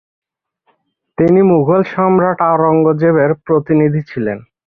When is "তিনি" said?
1.17-1.39